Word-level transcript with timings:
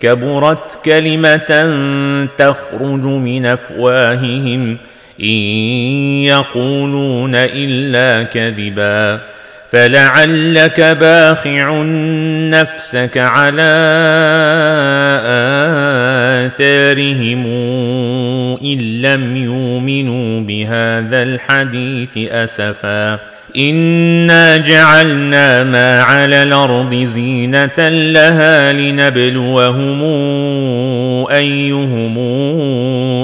كبرت 0.00 0.78
كلمة 0.84 1.50
تخرج 2.38 3.06
من 3.06 3.46
أفواههم 3.46 4.76
إن 5.20 5.26
يقولون 6.24 7.34
إلا 7.34 8.22
كذبا. 8.22 9.20
فلعلك 9.70 10.80
باخع 10.80 11.82
نفسك 12.50 13.18
على 13.18 13.72
آثارهم 16.46 17.46
إن 18.64 19.02
لم 19.02 19.36
يؤمنوا 19.36 20.40
بهذا 20.40 21.22
الحديث 21.22 22.18
أسفا. 22.18 23.35
انا 23.58 24.56
جعلنا 24.56 25.64
ما 25.64 26.02
على 26.02 26.42
الأرض 26.42 26.94
زينه 26.94 27.88
لها 27.88 28.72
لنبلوهم 28.72 30.02
ايهم 31.30 32.16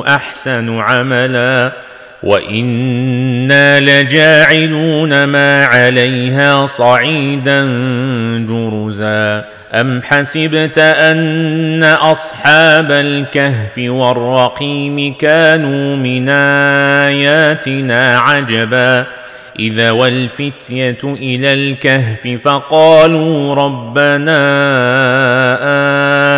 احسن 0.07 0.79
عملا 0.79 1.73
وأنا 2.23 3.81
لجاعلون 3.81 5.25
ما 5.25 5.65
عليها 5.65 6.67
صعيدا 6.67 7.65
جرزا 8.49 9.45
ام 9.75 10.03
حسبت 10.03 10.79
ان 10.79 11.85
اصحاب 11.85 12.91
الكهف 12.91 13.79
والرقيم 13.79 15.15
كانوا 15.15 15.97
من 15.97 16.29
اياتنا 17.09 18.19
عجبا 18.19 19.07
إذا 19.59 19.91
والفتية 19.91 20.99
إلى 21.05 21.53
الكهف 21.53 22.29
فقالوا 22.45 23.55
ربنا 23.55 24.43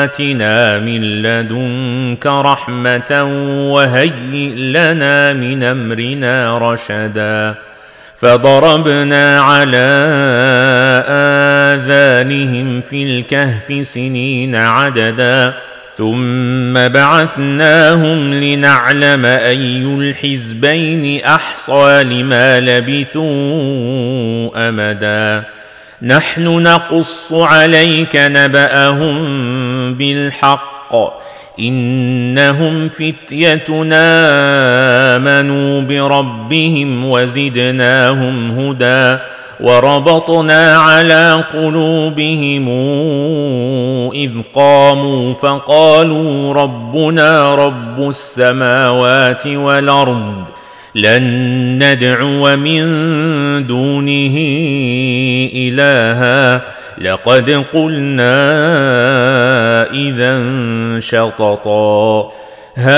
آتنا 0.05 0.79
من 0.79 1.23
لدنك 1.23 2.27
رحمة 2.27 3.25
وهيئ 3.73 4.55
لنا 4.57 5.33
من 5.33 5.63
أمرنا 5.63 6.59
رشدا 6.59 7.55
فضربنا 8.17 9.41
على 9.41 9.87
آذانهم 11.75 12.81
في 12.81 13.03
الكهف 13.03 13.87
سنين 13.87 14.57
عددا 14.57 15.55
ثم 15.97 16.89
بعثناهم 16.89 18.35
لنعلم 18.35 19.25
أي 19.25 19.83
الحزبين 19.85 21.25
أحصى 21.25 22.03
لما 22.05 22.61
لبثوا 22.61 23.25
أمدا. 24.69 25.45
نحن 26.03 26.45
نقص 26.45 27.33
عليك 27.33 28.17
نبأهم 28.17 29.15
بالحق. 29.95 30.95
إنهم 31.61 32.89
فتيتنا 32.89 34.07
آمنوا 35.17 35.81
بربهم 35.81 37.05
وزدناهم 37.05 38.61
هدى. 38.61 39.19
وربطنا 39.61 40.77
على 40.77 41.45
قلوبهم 41.53 42.69
إذ 44.13 44.31
قاموا 44.55 45.35
فقالوا 45.35 46.55
ربنا 46.55 47.55
رب 47.55 48.09
السماوات 48.09 49.47
والأرض 49.47 50.45
لن 50.95 51.23
ندعو 51.83 52.57
من 52.57 52.87
دونه 53.67 54.37
إلها. 55.55 56.61
لقد 56.99 57.65
قلنا 57.75 58.37
إذا 59.91 60.43
شططا 61.01 62.33
هؤلاء 62.77 62.95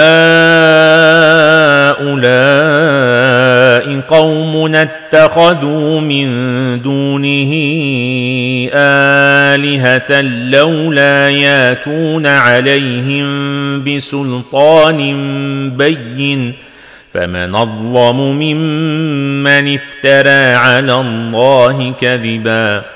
قومنا 4.09 4.83
اتخذوا 4.83 6.01
من 6.01 6.27
دونه 6.83 7.53
آلهة 8.75 10.21
لولا 10.51 11.29
ياتون 11.29 12.27
عليهم 12.27 13.27
بسلطان 13.85 15.01
بين 15.77 16.55
فمن 17.13 17.55
أظلم 17.55 18.21
ممن 18.21 19.75
افترى 19.75 20.55
على 20.55 20.95
الله 20.95 21.95
كذبا 22.01 22.96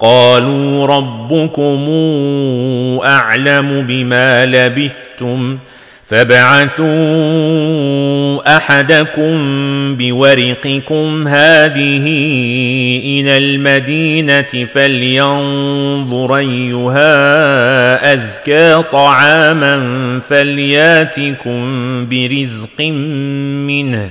قالوا 0.00 0.86
ربكم 0.86 1.88
أعلم 3.04 3.86
بما 3.88 4.46
لبثتم 4.46 5.58
فابعثوا 6.06 6.86
أحدكم 8.56 9.36
بورقكم 9.96 11.28
هذه 11.28 12.06
إلى 13.04 13.36
المدينة 13.36 14.66
فلينظر 14.74 16.36
أيها 16.36 18.14
أزكى 18.14 18.82
طعاما 18.92 19.80
فلياتكم 20.28 21.60
برزق 22.08 22.80
منه 23.66 24.10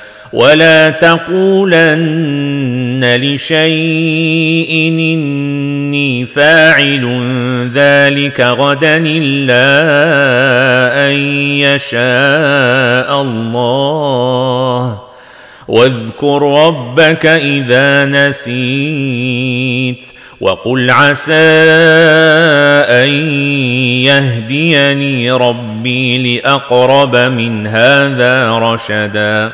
ولا 0.33 0.89
تقولن 0.89 2.21
لشيء 3.15 4.89
اني 4.89 6.25
فاعل 6.25 7.05
ذلك 7.73 8.41
غدا 8.41 8.97
الا 9.05 9.67
ان 11.07 11.13
يشاء 11.59 13.21
الله 13.21 14.99
واذكر 15.67 16.65
ربك 16.67 17.25
اذا 17.25 18.05
نسيت 18.05 20.05
وقل 20.41 20.89
عسى 20.89 21.33
ان 22.89 23.09
يهديني 24.05 25.31
ربي 25.31 26.35
لاقرب 26.35 27.15
من 27.15 27.67
هذا 27.67 28.51
رشدا 28.51 29.53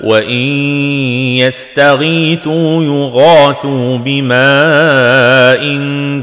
وان 0.00 0.40
يستغيثوا 1.38 2.82
يغاثوا 2.82 3.98
بماء 3.98 5.64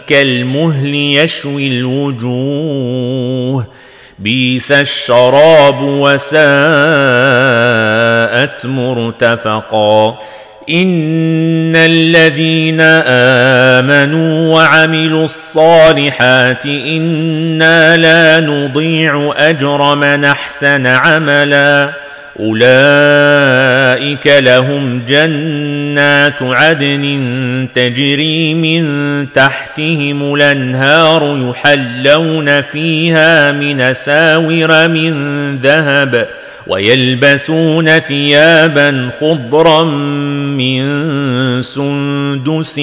كالمهل 0.08 0.96
يشوي 0.96 1.68
الوجوه 1.80 3.66
بيس 4.20 4.72
الشراب 4.72 5.82
وساءت 5.82 6.42
مرتفقا 8.66 10.18
ان 10.70 11.75
الذين 11.75 12.82
امنوا 13.82 14.56
وعملوا 14.56 15.25
الصالحات 15.25 16.66
أنا 16.66 17.98
لا 17.98 18.40
نضيع 18.40 19.34
اجر 19.38 19.96
من 19.96 20.25
احسن 20.25 20.88
عملا 20.88 21.90
أولئك 22.39 24.27
لهم 24.27 25.01
جنات 25.07 26.43
عدن 26.43 27.67
تجري 27.75 28.53
من 28.53 28.83
تحتهم 29.33 30.33
الأنهار 30.33 31.50
يحلون 31.50 32.61
فيها 32.61 33.51
من 33.51 33.93
ساور 33.93 34.88
من 34.88 35.57
ذهب 35.57 36.27
ويلبسون 36.67 38.00
ثيابا 38.00 39.09
خضرا 39.21 39.83
من 39.83 40.81
سندس 41.61 42.79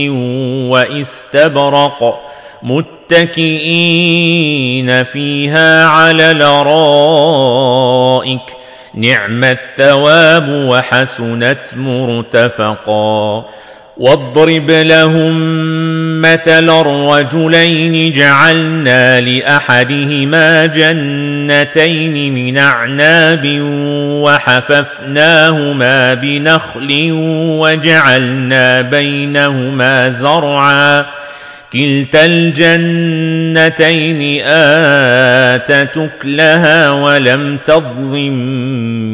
وإستبرق 0.70 2.20
متكئين 2.62 3.84
فيها 5.04 5.86
على 5.86 6.30
الارائك 6.30 7.38
نعم 8.98 9.44
الثواب 9.44 10.48
وحسنت 10.48 11.58
مرتفقا. 11.76 13.44
واضرب 13.96 14.70
لهم 14.70 15.32
مثل 16.20 16.70
الرجلين 16.80 18.12
جعلنا 18.12 19.20
لأحدهما 19.20 20.66
جنتين 20.66 22.34
من 22.34 22.58
أعناب 22.58 23.58
وحففناهما 24.22 26.14
بنخل 26.14 27.08
وجعلنا 27.60 28.80
بينهما 28.80 30.10
زرعا. 30.10 31.17
كلتا 31.72 32.24
الجنتين 32.24 34.20
آتت 34.46 35.98
أكلها 35.98 36.90
ولم 36.90 37.58
تظلم 37.64 38.34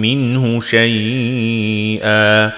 منه 0.01 0.61
شيئا 0.61 2.51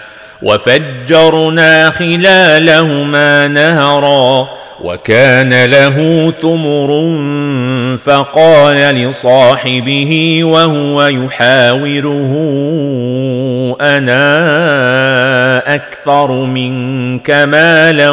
وفجرنا 0.43 1.91
خلالهما 1.91 3.49
نهرا 3.49 4.49
وكان 4.81 5.65
له 5.65 6.33
ثمر 6.43 6.89
فقال 7.99 8.77
لصاحبه 8.77 10.41
وهو 10.43 11.07
يحاوره 11.07 12.33
أنا 13.81 15.75
أكثر 15.75 16.33
منك 16.33 17.31
مالا 17.31 18.11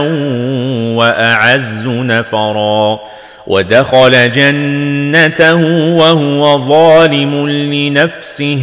وأعز 0.95 1.87
نفرا 1.87 2.99
ودخل 3.47 4.31
جنته 4.31 5.55
وهو 5.95 6.57
ظالم 6.67 7.49
لنفسه 7.49 8.59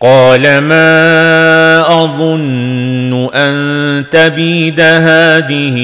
قال 0.00 0.58
ما 0.58 1.80
أظن 2.04 3.28
أن 3.34 4.04
تبيد 4.10 4.80
هذه 4.80 5.76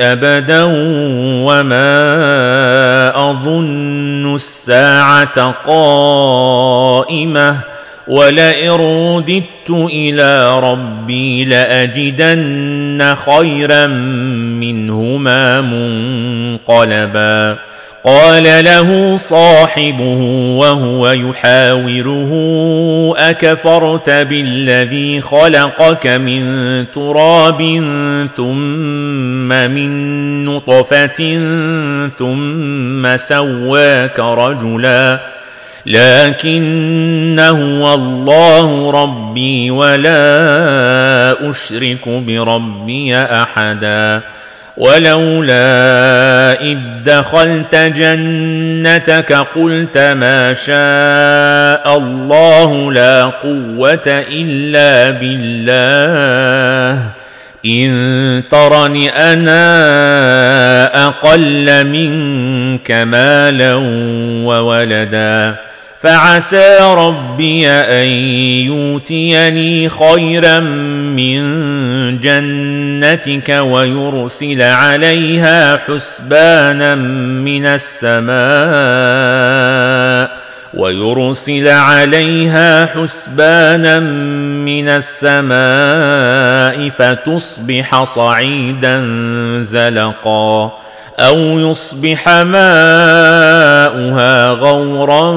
أبدا 0.00 0.62
وما 1.46 1.90
أظن 3.30 4.34
الساعة 4.34 5.50
قائمة 5.66 7.56
ولئن 8.08 8.70
رددت 8.70 9.70
إلى 9.70 10.60
ربي 10.60 11.44
لأجدن 11.44 13.14
خيرا 13.14 13.86
منهما 14.56 15.60
منقلبا. 15.60 17.58
قال 18.04 18.64
له 18.64 19.16
صاحبه 19.16 20.20
وهو 20.58 21.10
يحاوره 21.10 22.32
أكفرت 23.16 24.10
بالذي 24.10 25.20
خلقك 25.20 26.06
من 26.06 26.42
تراب 26.92 27.62
ثم 28.36 29.48
من 29.48 30.44
نطفة 30.44 31.38
ثم 32.18 33.16
سواك 33.16 34.20
رجلا. 34.20 35.35
لكن 35.86 37.40
هو 37.40 37.94
الله 37.94 38.90
ربي 38.90 39.70
ولا 39.70 41.50
أشرك 41.50 42.08
بربي 42.08 43.16
أحدا. 43.16 44.20
ولولا 44.76 46.60
إذ 46.62 46.78
دخلت 47.04 47.74
جنتك 47.74 49.32
قلت 49.32 49.98
ما 49.98 50.54
شاء 50.54 51.98
الله 51.98 52.92
لا 52.92 53.24
قوة 53.24 54.24
إلا 54.30 55.10
بالله. 55.10 57.02
إن 57.66 58.42
ترني 58.50 59.10
أنا 59.10 59.66
أقل 61.06 61.84
منك 61.84 62.90
مالا 62.90 63.74
وولدا. 64.44 65.65
فعسى 66.00 66.78
ربي 66.80 67.68
أن 67.68 68.06
يؤتيني 68.66 69.88
خيرا 69.88 70.60
من 71.16 71.40
جنتك 72.20 73.48
ويرسل 73.48 74.62
عليها 74.62 75.76
حسبانا 75.76 76.94
من 76.94 77.66
السماء 77.66 78.36
ويرسل 80.74 81.68
عليها 81.68 82.86
حسبانا 82.86 83.98
من 83.98 84.88
السماء 84.88 85.56
فتصبح 86.88 88.04
صعيدا 88.04 89.02
زلقا 89.62 90.72
أو 91.18 91.38
يصبح 91.38 92.28
ماؤها 92.28 92.90
غورا 94.50 95.32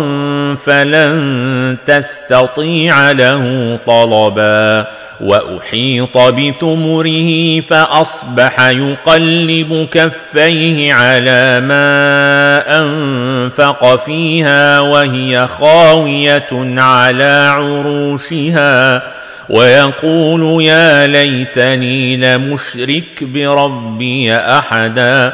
فلن 0.56 1.78
تستطيع 1.88 3.12
له 3.12 3.80
طلبا 3.88 4.88
وأحيط 5.22 6.18
بثمره 6.18 7.62
فأصبح 7.62 8.60
يقلب 8.70 9.88
كفيه 9.92 10.94
على 10.94 11.60
ما 11.60 12.64
أنفق 12.82 14.06
فيها 14.06 14.80
وهي 14.80 15.48
خاوية 15.48 16.50
على 16.78 17.54
عروشها 17.56 19.02
ويقول 19.50 20.64
يا 20.64 21.08
ليتني 21.08 22.18
لمشرك 22.18 23.24
بربي 23.24 24.36
أحدا 24.36 25.34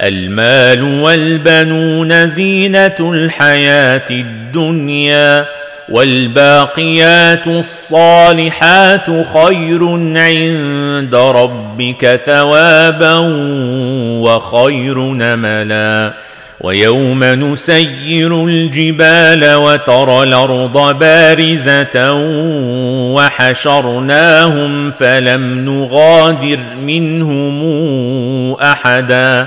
المال 0.00 0.82
والبنون 0.82 2.28
زينة 2.28 2.96
الحياة 3.00 4.10
الدنيا 4.10 5.44
والباقيات 5.88 7.46
الصالحات 7.46 9.06
خير 9.06 9.88
عند 10.16 11.14
ربك 11.14 12.20
ثوابا 12.26 13.14
وخير 14.20 14.98
نملا. 14.98 16.12
ويوم 16.60 17.24
نسير 17.24 18.44
الجبال 18.44 19.54
وترى 19.54 20.22
الأرض 20.22 20.98
بارزة 20.98 22.12
وحشرناهم 23.14 24.90
فلم 24.90 25.64
نغادر 25.64 26.58
منهم 26.82 27.56
أحدا. 28.52 29.46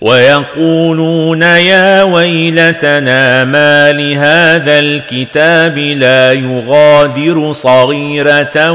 ويقولون 0.00 1.42
يا 1.42 2.02
ويلتنا 2.02 3.44
ما 3.44 3.92
لهذا 3.92 4.78
الكتاب 4.78 5.78
لا 5.78 6.32
يغادر 6.32 7.52
صغيرة 7.52 8.70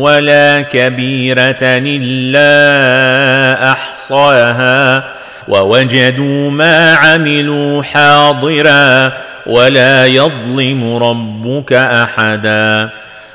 ولا 0.00 0.62
كبيرة 0.62 1.58
إلا 1.62 2.52
أحصاها 3.72 5.04
ووجدوا 5.48 6.50
ما 6.50 6.94
عملوا 6.94 7.82
حاضرا 7.82 9.12
ولا 9.46 10.06
يظلم 10.06 10.96
ربك 10.96 11.72
أحدا 11.72 12.88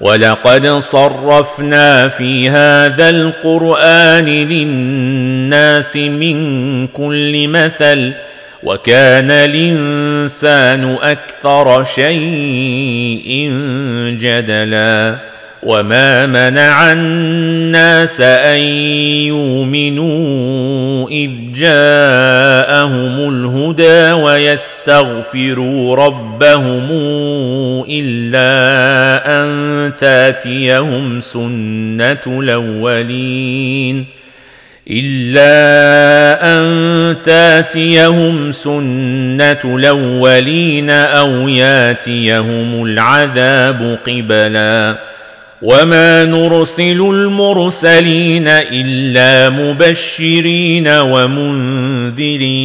ولقد 0.00 0.66
صرفنا 0.78 2.08
في 2.08 2.50
هذا 2.50 3.08
القرآن 3.10 4.24
للناس 4.24 5.96
من 5.96 6.86
كل 6.86 7.48
مثل 7.48 8.12
وكان 8.62 9.30
الإنسان 9.30 10.96
أكثر 11.02 11.84
شيء 11.84 13.50
جدلا 14.20 15.30
وما 15.62 16.26
منع 16.26 16.92
الناس 16.92 18.20
أن 18.20 18.58
يؤمنوا 19.28 21.08
إذ 21.10 21.30
جاءهم 21.54 23.28
الهدى 23.28 24.12
ويستغفروا 24.12 25.96
ربهم 25.96 26.88
الا 27.90 29.42
ان 29.42 29.92
تاتيهم 29.98 31.20
سنه 31.20 32.20
الاولين 32.26 34.06
الا 34.90 36.42
ان 36.42 37.16
تاتيهم 37.24 38.52
سنه 38.52 39.60
الاولين 39.64 40.90
أو 40.90 41.48
ياتيهم 41.48 42.84
العذاب 42.84 43.98
قبلا 44.06 44.98
وما 45.62 46.24
نرسل 46.24 47.00
المرسلين 47.00 48.48
الا 48.48 49.48
مبشرين 49.50 50.88
ومنذرين 50.88 52.60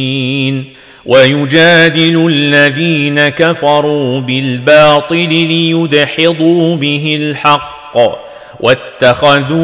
ويجادل 1.06 2.26
الذين 2.30 3.28
كفروا 3.28 4.20
بالباطل 4.20 5.28
ليدحضوا 5.28 6.76
به 6.76 7.18
الحق 7.20 7.98
واتخذوا 8.60 9.56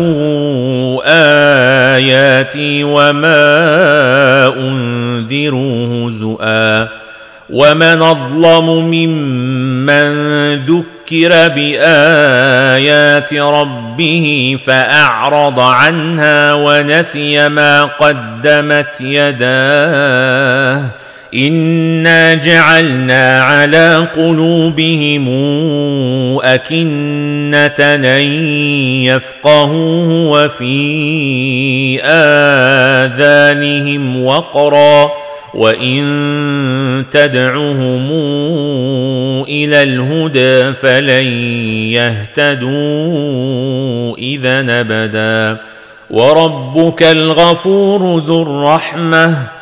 آياتي 1.96 2.84
وما 2.84 3.42
أنذروا 4.56 6.08
هزؤا 6.08 6.88
ومن 7.50 8.02
أظلم 8.02 8.90
ممن 8.90 10.54
ذكر 10.54 11.48
بآيات 11.48 13.34
ربه 13.34 14.58
فأعرض 14.66 15.60
عنها 15.60 16.54
ونسي 16.54 17.48
ما 17.48 17.84
قدمت 17.84 19.00
يداه 19.00 21.01
انا 21.34 22.34
جعلنا 22.34 23.42
على 23.42 24.06
قلوبهم 24.16 25.28
اكنه 26.42 27.66
ان 27.78 28.04
يفقهوه 29.04 30.30
وفي 30.30 32.00
اذانهم 33.04 34.24
وقرا 34.24 35.10
وان 35.54 37.04
تدعهم 37.10 38.10
إلى 39.48 39.82
الهدى 39.82 40.72
فلن 40.72 41.26
يهتدوا 42.42 42.72
اذا 44.18 44.80
ابدا 44.80 45.60
وربك 46.10 47.02
الغفور 47.02 48.18
ذو 48.18 48.42
الرحمه 48.42 49.61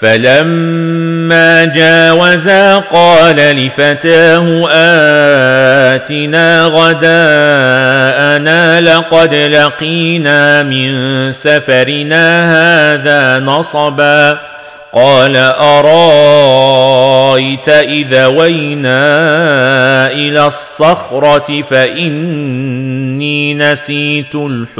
فلما 0.00 1.64
جاوزا 1.64 2.78
قال 2.78 3.36
لفتاه 3.36 4.68
آتنا 5.94 6.64
غداءنا 6.64 7.20
لقد 8.80 9.34
لقينا 9.34 10.62
من 10.62 11.32
سفرنا 11.32 12.52
هذا 12.94 13.38
نصبا 13.44 14.38
قال 14.92 15.36
أرأيت 15.76 17.68
اذا 17.68 18.26
وينا 18.26 18.96
إلى 20.12 20.46
الصخرة 20.46 21.62
فإني 21.70 23.54
نسيت 23.54 24.34
الحوت 24.34 24.76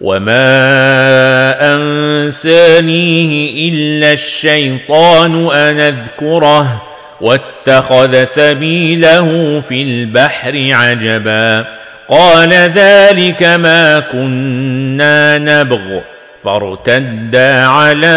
وما 0.00 1.74
انسانيه 1.74 3.68
الا 3.70 4.12
الشيطان 4.12 5.50
ان 5.52 5.80
اذكره 5.80 6.82
واتخذ 7.20 8.24
سبيله 8.24 9.60
في 9.68 9.82
البحر 9.82 10.68
عجبا 10.70 11.64
قال 12.08 12.52
ذلك 12.52 13.42
ما 13.42 14.00
كنا 14.00 15.38
نبغ 15.38 16.00
فارتدا 16.44 17.64
على 17.64 18.16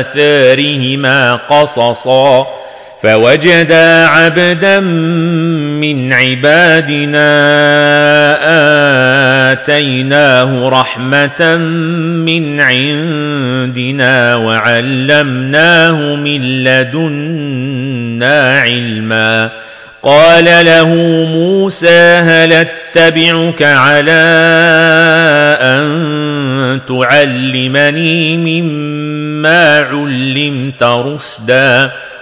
آثارهما 0.00 1.34
قصصا 1.34 2.61
فوجدا 3.02 4.06
عبدا 4.06 4.80
من 4.80 6.12
عبادنا 6.12 7.32
آتيناه 9.52 10.68
رحمة 10.68 11.56
من 12.26 12.60
عندنا 12.60 14.36
وعلمناه 14.36 16.14
من 16.14 16.64
لدنا 16.64 18.60
علما. 18.60 19.50
قال 20.02 20.44
له 20.44 20.94
موسى 21.32 22.00
هل 22.00 22.52
أتبعك 22.52 23.62
على 23.62 24.22
أن 25.60 26.80
تعلمني 26.88 28.36
مما 28.36 29.78
علمت 29.78 30.82
رشدا؟ 30.82 31.90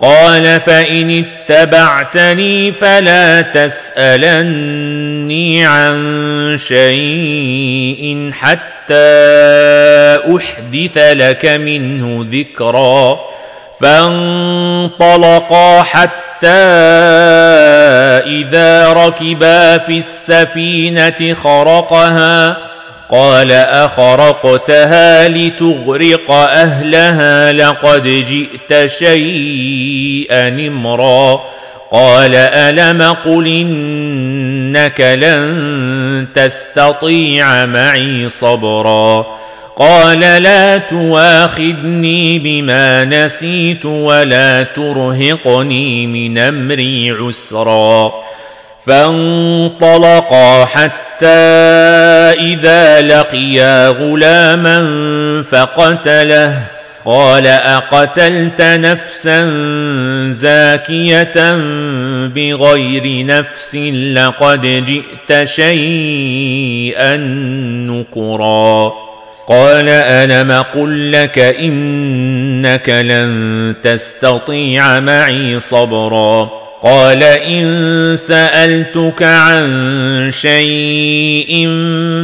قال 0.00 0.60
فإن 0.60 1.24
اتبعتني 1.24 2.72
فلا 2.72 3.40
تسألني 3.40 4.06
عن 5.66 6.56
شيء 6.58 8.30
حتى 8.32 8.94
أحدث 10.36 10.98
لك 10.98 11.46
منه 11.46 12.26
ذكرا 12.30 13.20
فانطلقا 13.80 15.82
حتى 15.82 16.48
إذا 18.26 18.92
ركبا 18.92 19.78
في 19.78 19.98
السفينة 19.98 21.34
خرقها 21.34 22.56
قال 23.10 23.52
أخرقتها 23.52 25.28
لتغرق 25.28 26.30
أهلها 26.30 27.52
لقد 27.52 28.02
جئت 28.02 28.90
شيئا 28.90 30.48
إمرا. 30.48 31.40
قال 31.92 32.34
ألم 32.34 33.16
قل 33.24 33.46
إنك 33.46 35.00
لن 35.00 36.26
تستطيع 36.34 37.66
معي 37.66 38.28
صبرا. 38.28 39.26
قال 39.76 40.20
لا 40.20 40.78
تواخذني 40.78 42.38
بما 42.38 43.04
نسيت 43.04 43.86
ولا 43.86 44.62
ترهقني 44.62 46.06
من 46.06 46.38
أمري 46.38 47.10
عسرا. 47.10 48.12
فانطلقا 48.86 50.64
حتى 50.64 51.03
اذا 51.22 53.00
لقيا 53.00 53.88
غلاما 53.88 54.82
فقتله 55.50 56.74
قال 57.04 57.46
اقتلت 57.46 58.62
نفسا 58.62 59.50
زاكيه 60.30 61.56
بغير 62.26 63.26
نفس 63.26 63.74
لقد 64.14 64.60
جئت 64.86 65.48
شيئا 65.48 67.16
نكرا 67.86 68.92
قال 69.46 69.88
الم 69.88 70.64
قل 70.74 71.12
لك 71.12 71.38
انك 71.38 72.88
لن 72.88 73.74
تستطيع 73.82 75.00
معي 75.00 75.60
صبرا 75.60 76.63
قال 76.84 77.22
إن 77.22 78.16
سألتك 78.16 79.22
عن 79.22 80.30
شيء 80.32 81.66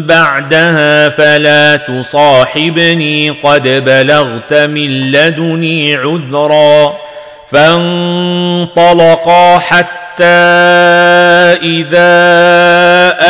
بعدها 0.06 1.08
فلا 1.08 1.76
تصاحبني 1.76 3.30
قد 3.30 3.68
بلغت 3.68 4.52
من 4.52 5.12
لدني 5.12 5.96
عذرا 5.96 6.94
فانطلقا 7.52 8.78
حتى 9.58 10.24
إذا 11.62 12.10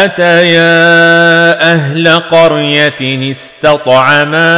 أتيا 0.05 0.83
أهل 1.73 2.09
قرية 2.31 3.31
استطعما 3.31 4.57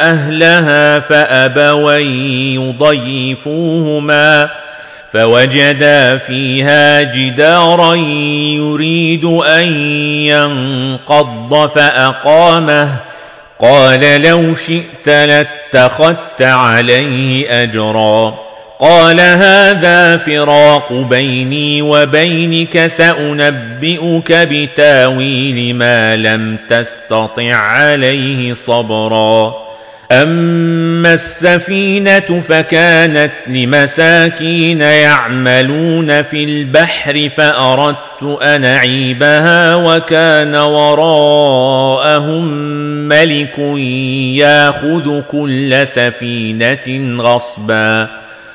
أهلها 0.00 1.00
فأبوا 1.00 1.92
يضيفوهما 3.34 4.63
فوجدا 5.14 6.16
فيها 6.16 7.02
جدارا 7.02 7.94
يريد 8.54 9.24
أن 9.24 9.62
ينقض 10.26 11.70
فأقامه. 11.74 12.96
قال 13.60 14.22
لو 14.22 14.54
شئت 14.54 15.08
لاتخذت 15.08 16.42
عليه 16.42 17.62
أجرا. 17.62 18.34
قال 18.80 19.20
هذا 19.20 20.16
فراق 20.16 20.92
بيني 20.92 21.82
وبينك 21.82 22.86
سأنبئك 22.86 24.32
بتاويل 24.32 25.76
ما 25.76 26.16
لم 26.16 26.58
تستطع 26.68 27.54
عليه 27.54 28.54
صبرا. 28.54 29.63
اما 30.22 31.14
السفينه 31.14 32.40
فكانت 32.40 33.32
لمساكين 33.46 34.80
يعملون 34.80 36.22
في 36.22 36.44
البحر 36.44 37.30
فاردت 37.36 38.22
ان 38.42 38.64
اعيبها 38.64 39.74
وكان 39.74 40.54
وراءهم 40.54 42.44
ملك 43.08 43.58
ياخذ 44.38 45.20
كل 45.20 45.86
سفينه 45.88 47.16
غصبا 47.22 48.23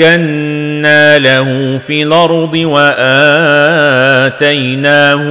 مكنا 0.00 1.18
له 1.18 1.78
في 1.86 2.02
الأرض 2.02 2.54
وآتيناه 2.54 3.00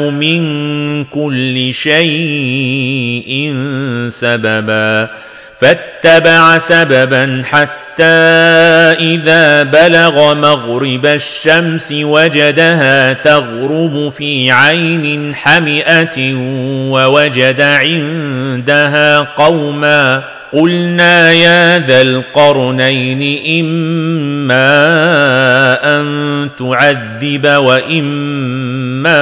من 0.10 1.04
كل 1.04 1.74
شيء 1.74 3.56
سببا 4.10 5.10
فاتبع 5.60 6.58
سببا 6.58 7.44
حتى 7.46 8.04
إذا 9.00 9.64
بلغ 9.64 10.34
مغرب 10.34 11.06
الشمس 11.06 11.92
وجدها 11.92 13.14
تغرب 13.14 14.14
في 14.18 14.52
عين 14.52 15.36
حمئة 15.36 16.34
ووجد 16.92 17.62
عندها 17.62 19.20
قوما 19.20 20.37
قلنا 20.54 21.32
يا 21.32 21.80
ذا 21.80 22.02
القرنين 22.02 23.22
إما 23.66 24.68
أن 26.00 26.50
تعذب 26.60 27.48
وإما 27.48 29.18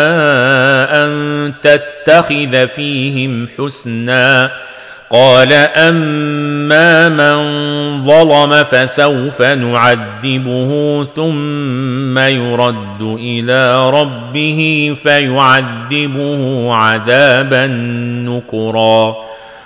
أن 1.06 1.54
تتخذ 1.62 2.68
فيهم 2.68 3.48
حسنا. 3.58 4.52
قال 5.10 5.54
أما 5.54 7.10
من 7.10 7.38
ظلم 8.04 8.64
فسوف 8.64 9.42
نعذبه 9.42 11.04
ثم 11.16 12.18
يرد 12.18 13.02
إلى 13.02 13.90
ربه 13.90 14.96
فيعذبه 15.04 16.74
عذابا 16.74 17.68
نكرا. 18.28 19.16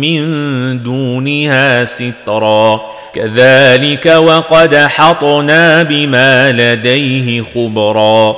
من 0.00 0.82
دونها 0.82 1.84
سترا. 1.84 2.80
كذلك 3.14 4.06
وقد 4.06 4.76
حطنا 4.76 5.82
بما 5.82 6.52
لديه 6.52 7.42
خبرا. 7.42 8.36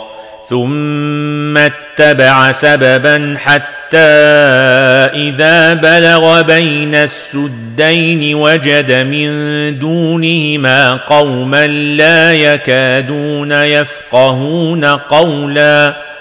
ثم 0.51 1.59
اتبع 1.59 2.53
سببا 2.53 3.37
حتى 3.45 3.97
إذا 5.15 5.75
بلغ 5.75 6.43
بين 6.43 6.95
السدين 6.95 8.35
وجد 8.35 8.93
من 8.93 9.29
دونهما 9.79 10.95
قوما 10.95 11.67
لا 11.67 12.33
يكادون 12.33 13.53
يفقهون 13.53 14.85
قولا. 14.85 16.12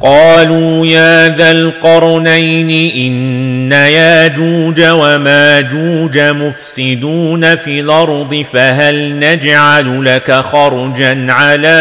قالوا 0.00 0.86
يا 0.86 1.28
ذا 1.28 1.50
القرنين 1.50 2.70
إن 2.96 3.72
ياجوج 3.72 4.80
وماجوج 4.80 6.18
مفسدون 6.18 7.56
في 7.56 7.80
الأرض 7.80 8.42
فهل 8.52 9.18
نجعل 9.18 10.04
لك 10.04 10.32
خرجا 10.32 11.26
على 11.32 11.78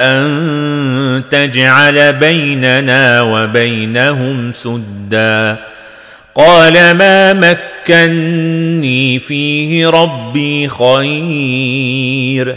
أن 0.00 1.22
تجعل 1.30 2.12
بيننا 2.12 3.22
وبينهم 3.22 4.52
سدا 4.52 5.56
قال 6.34 6.72
ما 6.90 7.32
مكني 7.32 9.18
فيه 9.18 9.88
ربي 9.88 10.68
خير 10.68 12.56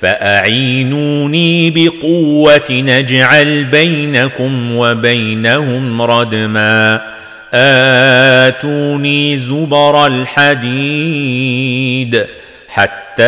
فأعينوني 0.00 1.70
بقوة 1.70 2.70
نجعل 2.70 3.64
بينكم 3.64 4.76
وبينهم 4.76 6.02
ردما. 6.02 7.00
آتوني 7.54 9.38
زبر 9.38 10.06
الحديد 10.06 11.46
حتى 12.68 13.22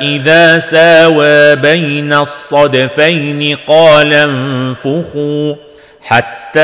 إذا 0.00 0.58
ساوى 0.58 1.56
بين 1.56 2.12
الصدفين 2.12 3.56
قال 3.68 4.12
انفخوا. 4.12 5.54
حتى 6.02 6.60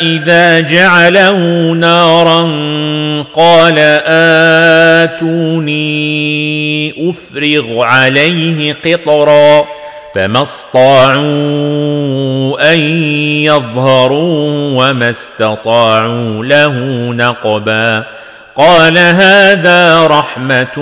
إذا 0.00 0.60
جعله 0.60 1.38
نارا 1.72 2.42
قال 3.34 3.74
آتوني 5.06 5.76
أفرغ 7.10 7.82
عليه 7.84 8.76
قطرا 8.84 9.64
فما 10.14 10.42
استطاعوا 10.42 11.16
أن 12.72 12.78
يظهروا 13.44 14.50
وما 14.78 15.10
استطاعوا 15.10 16.44
له 16.44 16.74
نقبا 17.12 18.04
قال 18.56 18.98
هذا 18.98 20.06
رحمة 20.06 20.80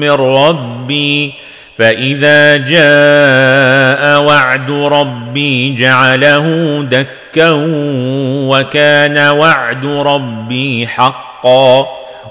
من 0.00 0.10
ربي 0.10 1.34
فإذا 1.78 2.56
جاء 2.56 4.22
وعد 4.22 4.70
ربي 4.70 5.74
جعله 5.74 6.78
دكا 6.90 7.50
وكان 8.48 9.18
وعد 9.18 9.86
ربي 9.86 10.86
حقا 10.86 12.01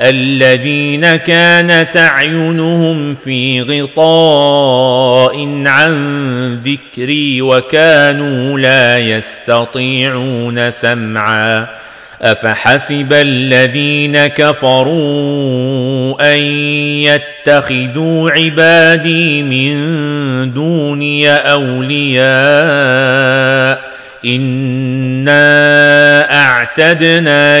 الذين 0.00 1.16
كانت 1.16 1.96
أعينهم 1.96 3.14
في 3.14 3.62
غطاء 3.62 5.62
عن 5.66 5.94
ذكري 6.64 7.42
وكانوا 7.42 8.58
لا 8.58 8.98
يستطيعون 8.98 10.70
سمعا 10.70 11.66
أفحسب 12.22 13.12
الذين 13.12 14.26
كفروا 14.26 14.94
أن 16.34 16.38
يتخذوا 17.48 18.30
عبادي 18.30 19.42
من 19.42 20.52
دوني 20.52 21.30
أولياء 21.30 22.24
إنا 24.26 25.42
أعتدنا 26.42 27.60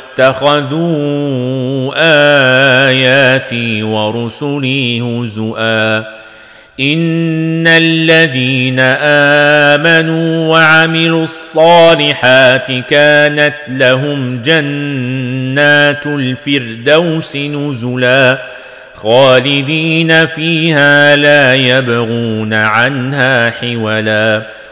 واتخذوا 0.19 1.91
آياتي 2.87 3.83
ورسلي 3.83 5.01
هزؤا. 5.01 5.97
إن 6.79 7.67
الذين 7.67 8.79
آمنوا 9.79 10.47
وعملوا 10.47 11.23
الصالحات 11.23 12.67
كانت 12.89 13.55
لهم 13.69 14.41
جنات 14.41 16.07
الفردوس 16.07 17.35
نزلا. 17.35 18.37
خالدين 18.95 20.25
فيها 20.25 21.15
لا 21.15 21.55
يبغون 21.55 22.53
عنها 22.53 23.49
حولا. 23.49 24.60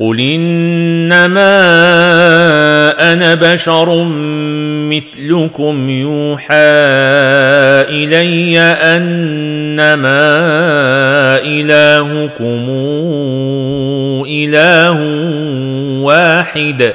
قل 0.00 0.20
انما 0.20 1.60
أنا 3.12 3.34
بشر 3.34 4.04
مثلكم 4.88 5.88
يوحى 5.88 6.54
الي 7.90 8.60
انما 8.60 10.20
الهكم 11.44 12.66
اله 14.26 14.98
واحد 16.02 16.92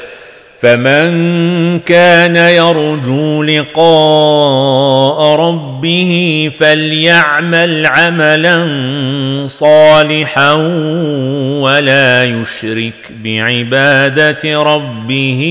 فمن 0.61 1.79
كان 1.79 2.35
يرجو 2.35 3.43
لقاء 3.43 5.35
ربه 5.39 6.51
فليعمل 6.59 7.85
عملا 7.85 8.65
صالحا 9.47 10.53
ولا 11.61 12.23
يشرك 12.23 13.11
بعبادة 13.23 14.63
ربه 14.63 15.41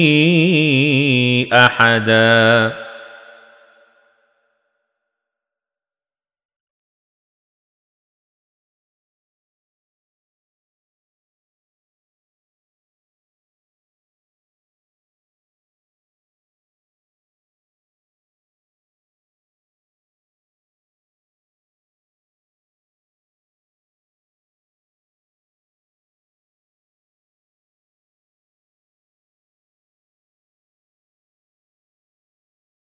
أحدا. 1.52 2.83